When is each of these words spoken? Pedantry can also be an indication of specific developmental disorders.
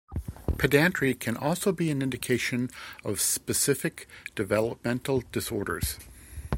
Pedantry 0.57 1.13
can 1.13 1.37
also 1.37 1.71
be 1.71 1.91
an 1.91 2.01
indication 2.01 2.71
of 3.05 3.21
specific 3.21 4.07
developmental 4.33 5.21
disorders. 5.31 5.99